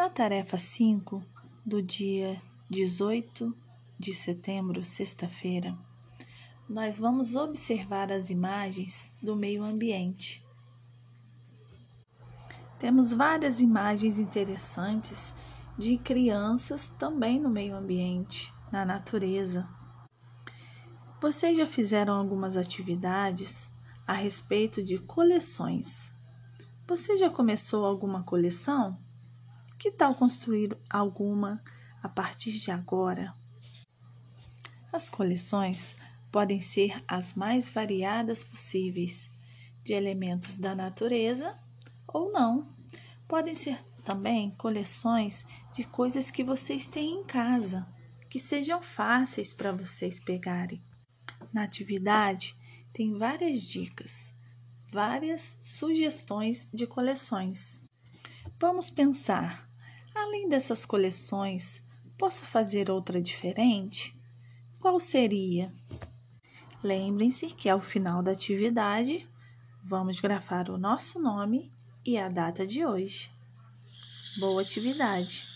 [0.00, 1.22] Na tarefa 5
[1.62, 3.54] do dia 18
[3.98, 5.76] de setembro, sexta-feira,
[6.66, 10.42] nós vamos observar as imagens do meio ambiente.
[12.78, 15.34] Temos várias imagens interessantes
[15.76, 19.68] de crianças também no meio ambiente, na natureza.
[21.20, 23.68] Vocês já fizeram algumas atividades
[24.06, 26.10] a respeito de coleções.
[26.88, 28.98] Você já começou alguma coleção?
[29.80, 31.58] Que tal construir alguma
[32.02, 33.34] a partir de agora?
[34.92, 35.96] As coleções
[36.30, 39.30] podem ser as mais variadas possíveis,
[39.82, 41.58] de elementos da natureza
[42.06, 42.68] ou não.
[43.26, 47.88] Podem ser também coleções de coisas que vocês têm em casa,
[48.28, 50.84] que sejam fáceis para vocês pegarem.
[51.54, 52.54] Na atividade,
[52.92, 54.34] tem várias dicas,
[54.92, 57.80] várias sugestões de coleções.
[58.58, 59.69] Vamos pensar:
[60.30, 61.82] além dessas coleções,
[62.16, 64.14] posso fazer outra diferente?
[64.78, 65.72] Qual seria?
[66.84, 69.28] Lembrem-se que ao final da atividade,
[69.82, 71.68] vamos grafar o nosso nome
[72.06, 73.28] e a data de hoje.
[74.38, 75.49] Boa atividade!